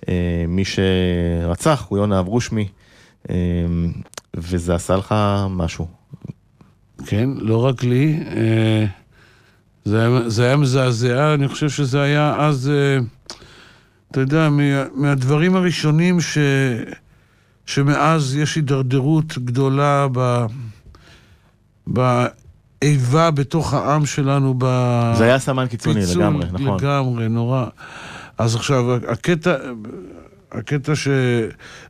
[0.08, 2.68] אה, מי שרצח הוא יונה אברושמי,
[4.34, 5.14] וזה עשה לך
[5.50, 5.86] משהו.
[7.06, 8.20] כן, לא רק לי.
[9.84, 12.70] זה היה, זה היה מזעזע, אני חושב שזה היה אז,
[14.10, 14.62] אתה יודע, מה,
[14.94, 16.38] מהדברים הראשונים ש,
[17.66, 20.46] שמאז יש הידרדרות גדולה ב,
[21.86, 24.54] באיבה בתוך העם שלנו.
[24.58, 24.64] ב...
[25.18, 26.76] זה היה סמן קיצוני לגמרי, נכון.
[26.80, 27.66] לגמרי, נורא.
[28.38, 29.54] אז עכשיו, הקטע,
[30.52, 31.08] הקטע ש...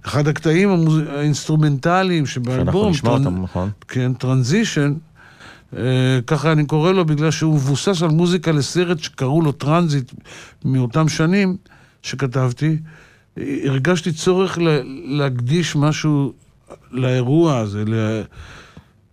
[0.06, 0.98] אחד הקטעים המוז...
[1.16, 3.70] האינסטרומנטליים שאנחנו שבאלבום, נשמע טרנ- אותם, נכון.
[3.88, 4.94] כן, Transition,
[5.76, 5.82] אה,
[6.26, 10.12] ככה אני קורא לו בגלל שהוא מבוסס על מוזיקה לסרט שקראו לו טרנזיט
[10.64, 11.56] מאותם שנים
[12.02, 12.76] שכתבתי.
[13.36, 14.58] הרגשתי צורך
[15.04, 16.32] להקדיש משהו
[16.90, 18.22] לאירוע הזה, ל-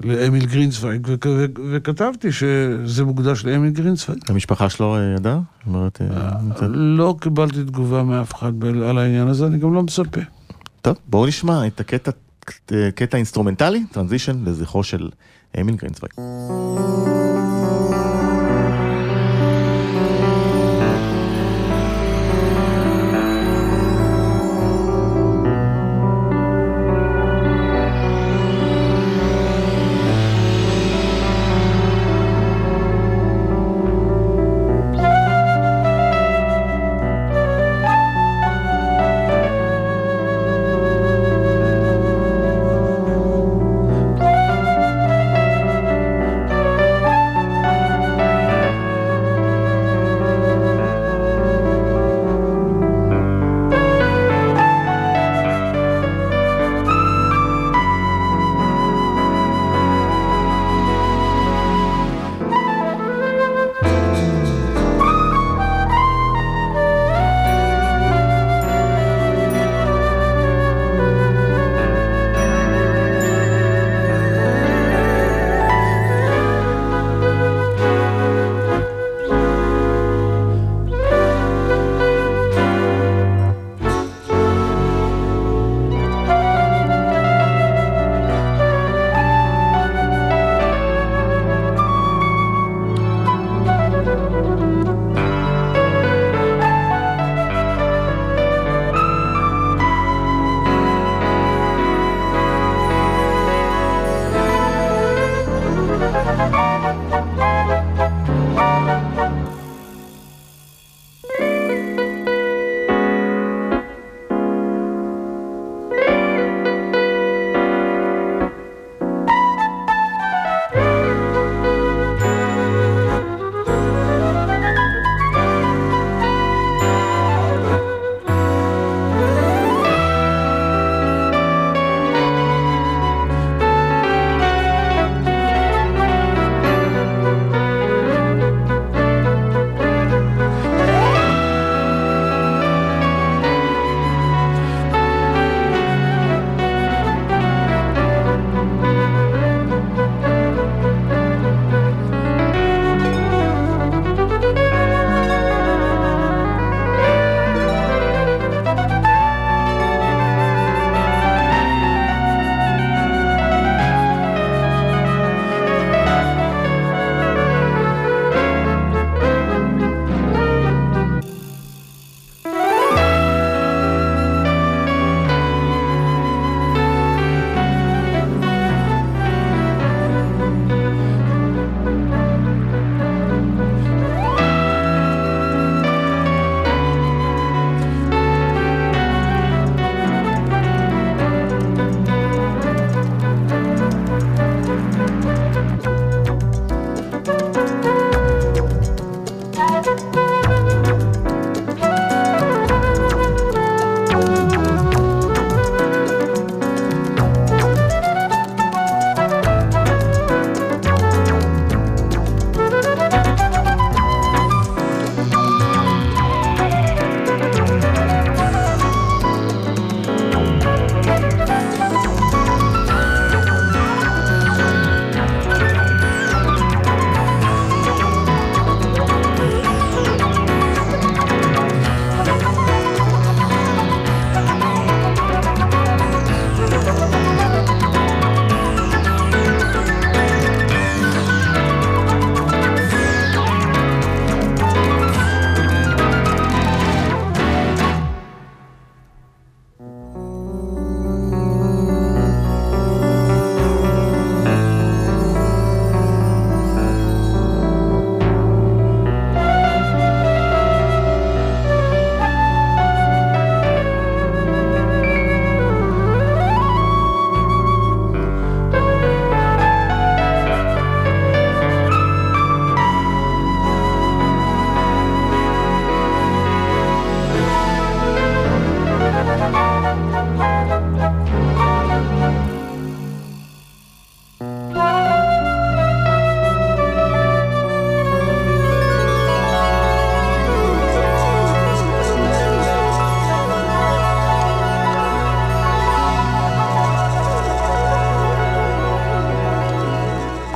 [0.04, 4.22] לאמיל גרינצווייג, וכ- ו- וכתבתי שזה מוקדש לאמיל גרינצווייג.
[4.30, 5.40] המשפחה שלו אה, ידעה?
[5.68, 6.08] אומרת, אה,
[6.44, 8.52] נמצאת- לא קיבלתי תגובה מאף אחד
[8.90, 10.22] על העניין הזה, אני גם לא מצפה.
[10.82, 12.12] טוב, בואו נשמע את הקטע
[12.96, 15.10] קטע אינסטרומנטלי, Transition, לזכרו של
[15.62, 16.14] אמיל גרינצווייג.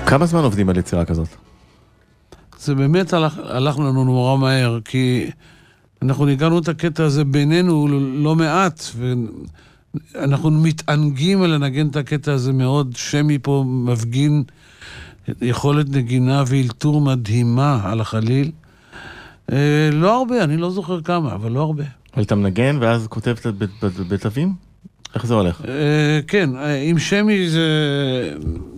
[0.06, 1.28] כמה זמן עובדים על יצירה כזאת?
[2.60, 5.30] זה באמת הלך, הלך לנו נורא מהר, כי
[6.02, 8.84] אנחנו ניגענו את הקטע הזה בינינו לא מעט,
[10.16, 12.94] ואנחנו מתענגים על לנגן את הקטע הזה מאוד.
[12.96, 14.44] שמי פה מפגין
[15.42, 18.52] יכולת נגינה ואלתור מדהימה על החליל.
[19.52, 21.84] אה, לא הרבה, אני לא זוכר כמה, אבל לא הרבה.
[22.14, 23.36] אבל אתה מנגן ואז כותב
[24.10, 24.65] בתווים?
[25.16, 25.62] איך זה הולך?
[25.68, 27.68] אה, כן, אה, עם שמי זה,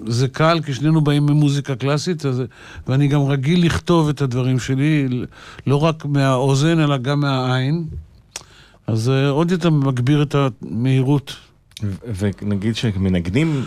[0.05, 2.43] זה קל, כי שנינו באים ממוזיקה קלאסית, אז,
[2.87, 5.07] ואני גם רגיל לכתוב את הדברים שלי,
[5.67, 7.85] לא רק מהאוזן, אלא גם מהעין.
[8.87, 11.35] אז זה עוד יותר מגביר את המהירות.
[12.17, 13.63] ונגיד שמנגנים,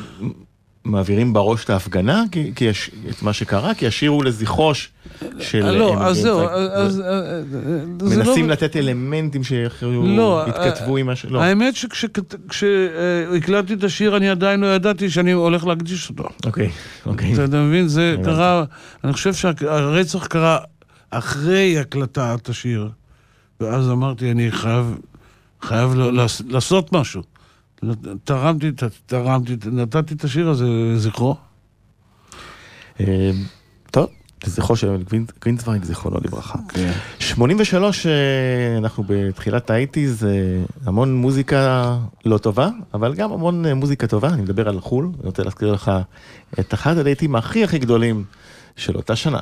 [0.84, 4.88] מעבירים בראש את ההפגנה, כי, כי יש, את מה שקרה, כי השיר הוא לזכרו ש-
[5.40, 5.70] של...
[5.70, 7.00] לא, אה, אז אה, זהו, אה, אז...
[7.00, 7.06] אה,
[8.08, 10.44] זה לא- מנסים לתת אלמנטים שיכולו, לא,
[10.98, 11.42] עם משהו, לא.
[11.42, 16.24] האמת שכשהקלטתי את השיר אני עדיין לא ידעתי שאני הולך להקדיש אותו.
[16.46, 16.70] אוקיי,
[17.06, 17.34] אוקיי.
[17.44, 17.88] אתה מבין?
[17.88, 18.16] זה.
[18.24, 18.64] קרה,
[19.04, 20.58] אני חושב שהרצח קרה
[21.10, 22.88] אחרי הקלטת השיר.
[23.60, 25.94] ואז אמרתי, אני חייב,
[26.48, 27.22] לעשות משהו.
[28.24, 28.70] תרמתי,
[29.06, 30.64] תרמתי, נתתי את השיר הזה
[30.94, 31.36] לזכרו.
[33.00, 33.30] אה,
[33.90, 34.06] טוב,
[34.46, 36.58] לזכרו של גרינ- גרינצווייג, זיכרונו לברכה.
[36.68, 36.92] כן.
[37.18, 38.12] 83, אה,
[38.78, 40.30] אנחנו בתחילת האייטיז, אה,
[40.86, 45.42] המון מוזיקה לא טובה, אבל גם המון מוזיקה טובה, אני מדבר על חו"ל, אני רוצה
[45.42, 45.90] להזכיר לך
[46.60, 48.24] את אחד הלהיטים הכי הכי גדולים
[48.76, 49.40] של אותה שנה.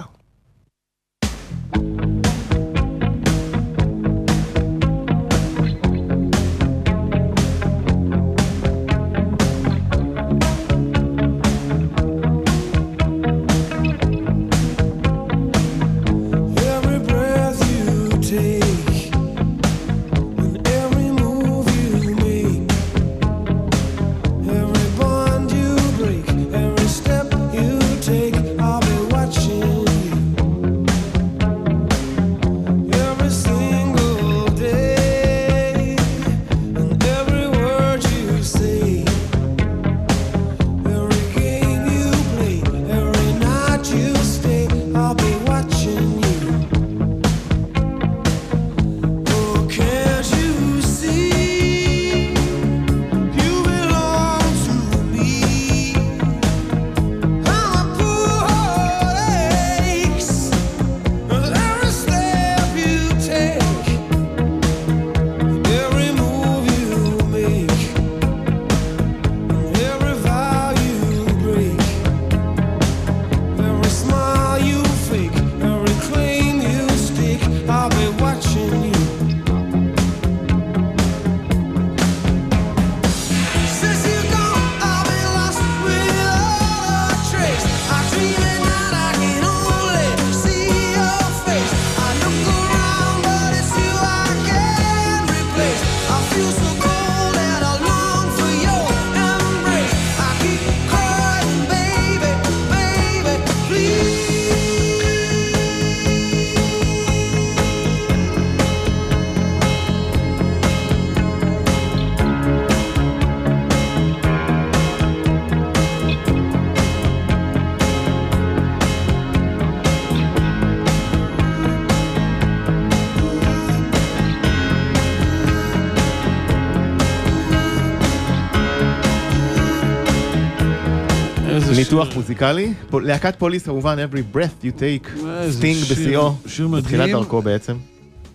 [132.05, 132.17] ניתוח.
[132.17, 136.35] מוזיקלי, להקת פוליס כמובן, Every Breath You Take, איזה סטינג בשיאו,
[136.71, 137.11] בתחילת.
[137.11, 137.77] דרכו בעצם.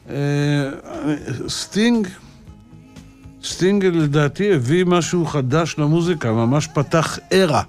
[0.09, 0.16] אה,
[1.47, 2.07] סטינג,
[3.43, 7.62] סטינג לדעתי הביא משהו חדש למוזיקה, ממש פתח era,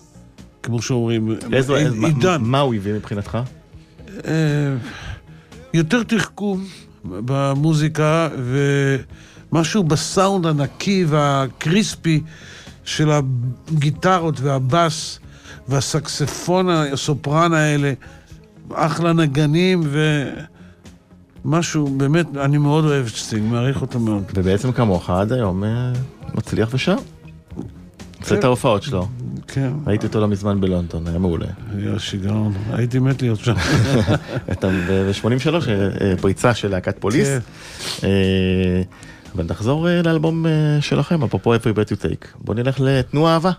[0.62, 1.76] כמו שאומרים, מה-
[2.06, 2.36] עידן.
[2.40, 3.38] מה הוא הביא מבחינתך?
[4.26, 4.30] אה,
[5.74, 6.64] יותר תחכום
[7.04, 8.28] במוזיקה
[9.52, 12.22] ומשהו בסאונד הנקי וה crispy
[12.84, 15.18] של הגיטרות והבאס
[15.68, 17.92] והסקספון, הסופרן האלה,
[18.72, 19.82] אחלה נגנים
[21.44, 24.22] ומשהו, באמת, אני מאוד אוהב את סטינג, מעריך אותו מאוד.
[24.34, 25.92] ובעצם כמוך עד היום אה,
[26.34, 26.96] מצליח ושם.
[28.24, 29.08] עושה את ההופעות שלו.
[29.48, 31.46] כן, ראיתי אותו לא מזמן בלונדון, היה מעולה.
[31.76, 33.54] היה שיגעון, הייתי מת להיות שם.
[34.52, 35.54] אתה ב-83,
[36.20, 37.28] פריצה של להקת פוליס.
[37.28, 37.38] כן.
[38.06, 38.82] אה,
[39.34, 42.26] אבל נחזור אה, לאלבום אה, שלכם, אפרופו Every Breath You Take.
[42.38, 43.50] בוא נלך לתנועה אהבה.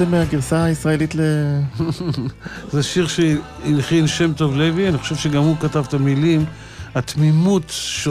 [0.00, 1.20] בעצם הגרסה הישראלית ל...
[2.72, 6.44] זה שיר שהלחין שם טוב לוי, אני חושב שגם הוא כתב את המילים.
[6.94, 8.08] התמימות ש...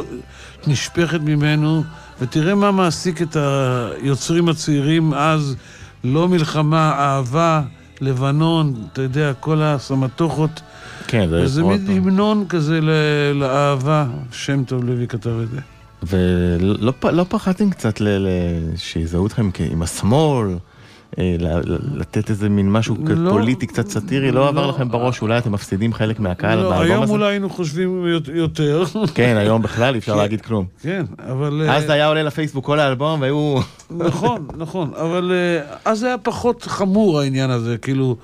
[0.67, 1.83] נשפכת ממנו,
[2.21, 5.55] ותראה מה מעסיק את היוצרים הצעירים אז,
[6.03, 7.61] לא מלחמה, אהבה,
[8.01, 10.61] לבנון, אתה יודע, כל הסמטוחות.
[11.07, 12.91] כן, זה וזה מין המנון כזה ל-
[13.33, 15.59] לאהבה, שם טוב לוי כתב את זה.
[16.03, 18.27] ולא לא פחדתם קצת ל- ל-
[18.75, 20.47] שיזהו אתכם כ- עם השמאל,
[21.95, 23.30] לתת איזה מין משהו לא.
[23.30, 24.70] פוליטי קצת סאטירי, לא עבר לא.
[24.74, 27.12] לכם בראש, אולי אתם מפסידים חלק מהקהל לא, באלבום היום הזה?
[27.12, 28.84] אולי היינו חושבים יות- יותר.
[29.14, 30.18] כן, היום בכלל אי אפשר כן.
[30.18, 30.66] להגיד כלום.
[30.82, 31.62] כן, אבל...
[31.70, 33.55] אז אה, זה היה עולה לפייסבוק כל האלבום והיו...
[33.97, 38.16] נכון, נכון, אבל אה, אז היה פחות חמור העניין הזה, כאילו,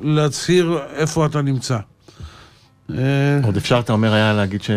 [0.00, 1.78] להצהיר איפה אתה נמצא.
[2.98, 4.70] אה, עוד אפשר, אתה אומר, היה להגיד ש...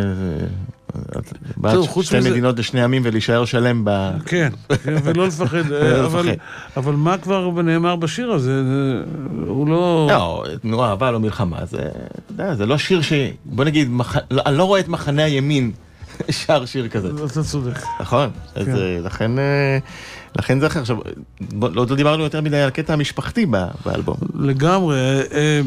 [2.02, 4.10] שתי מדינות לשני עמים ולהישאר שלם ב...
[4.26, 4.50] כן,
[4.86, 5.72] ולא לפחד,
[6.78, 8.64] אבל, מה כבר נאמר בשיר הזה?
[8.64, 9.04] זה-
[9.48, 10.08] הוא לא...
[10.10, 11.60] לא, תנועה אהבה לא מלחמה,
[12.54, 13.14] זה, לא שיר ש...
[13.46, 13.92] בוא נגיד.
[14.32, 15.72] לא, אני לא רואה את מחנה הימין
[16.30, 17.80] שר שיר כזה, אתה צודק.
[18.00, 18.30] נכון?
[18.56, 18.76] אז כן.
[18.76, 19.78] אה, לכן, אה,
[20.40, 20.80] לכן זה אחר.
[20.80, 20.98] עכשיו,
[21.62, 23.46] לא לא דיברנו יותר מדי על הקטע המשפחתי
[23.86, 24.16] באלבום.
[24.40, 24.96] לגמרי.
[24.96, 25.62] אה, אה,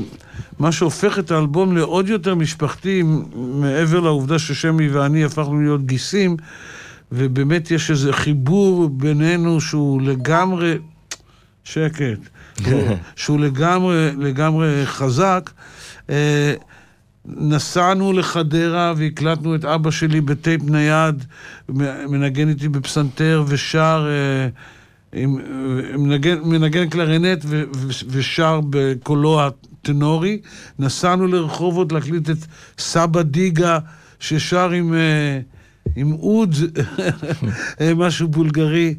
[0.59, 3.03] מה שהופך את האלבום לעוד יותר משפחתי,
[3.37, 6.37] מעבר לעובדה ששמי ואני הפכנו להיות גיסים,
[7.13, 10.75] ובאמת יש איזה חיבור בינינו שהוא לגמרי...
[11.65, 12.19] שקט.
[12.65, 12.83] שהוא-
[13.17, 15.51] שהוא לגמרי, לגמרי חזק.
[17.27, 21.25] נסענו לחדרה והקלטנו את אבא שלי בטייפ נייד,
[22.09, 24.49] מנגן איתי בפסנתר ושר, אה,
[25.23, 25.39] עם,
[25.99, 30.41] מנגן, מנגן קלרינט ו, ו, ושר בקולו הטנורי.
[30.79, 32.37] נסענו לרחובות להקליט את
[32.79, 33.79] סבא דיגה
[34.21, 35.41] ששר עם, אה,
[35.97, 36.55] עם אוד,
[37.81, 38.95] אה, משהו בולגרי.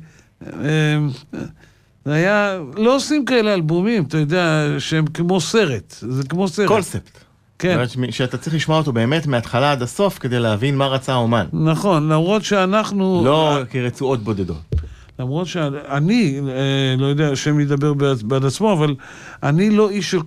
[2.06, 6.68] זה היה, לא עושים כאלה אלבומים, אתה יודע, שהם כמו סרט, זה כמו סרט.
[6.68, 7.25] קונספט.
[7.60, 7.78] כן.
[8.12, 11.46] שאתה צריך לשמוע אותו באמת מההתחלה עד הסוף כדי להבין מה רצה האומן.
[11.54, 13.22] נכון, למרות שאנחנו...
[13.26, 14.76] לא כרצועות בודדות.
[15.20, 18.96] למרות שאני, אה, לא יודע, השם ידבר בעד, בעד עצמו, אבל
[19.44, 20.20] אני לא איש של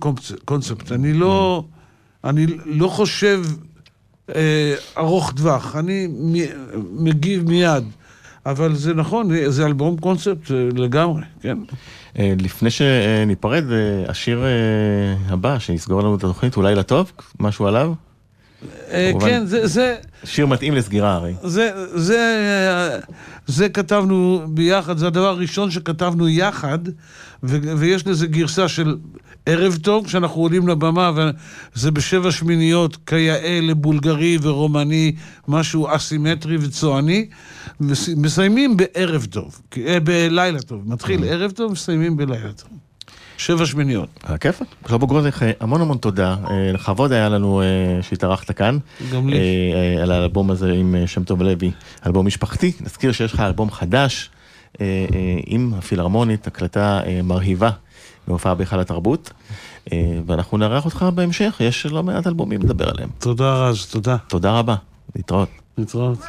[0.45, 0.91] קונספט.
[0.91, 1.63] אני לא,
[2.23, 3.41] אני לא חושב
[4.35, 5.75] אה, ארוך טווח.
[5.75, 6.07] אני
[6.91, 7.83] מגיב מיד.
[8.45, 11.57] אבל זה נכון, זה אלבום קונספט אה, לגמרי, כן.
[12.19, 13.77] אה, לפני שניפרד, אה,
[14.07, 14.43] השיר
[15.27, 17.11] הבא שיסגור לנו את התוכנית, אולי לטוב?
[17.39, 17.93] משהו עליו?
[19.19, 19.67] כן, זה...
[19.67, 21.33] זה שיר מתאים לסגירה הרי.
[21.43, 22.99] זה, זה,
[23.47, 26.79] זה כתבנו ביחד, זה הדבר הראשון שכתבנו יחד,
[27.43, 28.95] ו, ויש לזה גרסה של
[29.49, 31.11] ערב טוב, כשאנחנו עולים לבמה,
[31.75, 35.15] וזה בשבע שמיניות, כיאה לבולגרי ורומני,
[35.47, 37.27] משהו אסימטרי וצועני,
[37.81, 40.81] ומסיימים בערב טוב, אה, בלילה טוב.
[40.85, 42.69] מתחיל ערב טוב, מסיימים בלילה טוב.
[43.37, 44.09] שבע שמיניות.
[44.23, 44.67] על הכיפאק.
[44.87, 46.35] שלמה גרוזיך, אה, המון המון תודה.
[46.49, 47.65] אה, לכבוד היה לנו אה,
[48.01, 48.77] שהתארחת כאן.
[49.13, 49.37] גם לי.
[49.37, 49.41] אה,
[49.97, 51.71] אה, על האלבום הזה עם אה, שם טוב לוי,
[52.05, 52.71] אלבום משפחתי.
[52.81, 54.29] נזכיר שיש לך אלבום חדש
[54.81, 57.69] אה, אה, עם הפילהרמונית, הקלטה אה, מרהיבה
[58.29, 59.31] בהופעה בהיכל התרבות.
[59.91, 63.09] אה, ואנחנו נארח אותך בהמשך, יש לא מעט אלבומים לדבר עליהם.
[63.19, 64.17] תודה רז, תודה.
[64.27, 64.75] תודה רבה,
[65.15, 65.49] להתראות.
[65.77, 66.19] להתראות.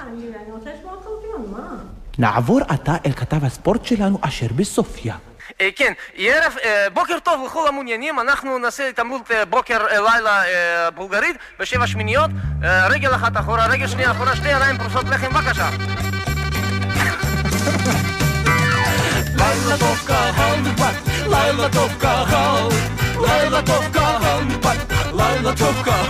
[2.18, 5.16] נעבור עתה אל כתב הספורט שלנו אשר בסופיה.
[5.60, 11.36] אה, כן, ערב, אה, בוקר טוב לכל המעוניינים, אנחנו נעשה התעמלות בוקר לילה אה, בולגרית
[11.60, 12.30] בשבע שמיניות,
[12.90, 15.70] רגל אחת אחורה, רגל שנייה אחורה, שתי ידיים פרוסות לחם, בבקשה.
[19.38, 22.68] לילה טוב קהל נכבד, לילה טוב קהל,
[23.20, 24.76] לילה טוב קהל נכבד,
[25.14, 26.06] לילה טוב קהל,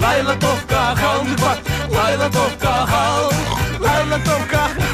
[0.00, 1.56] לילה טוב קהל נכבד,
[1.90, 3.28] לילה טוב קהל,
[3.80, 4.89] לילה טוב קהל.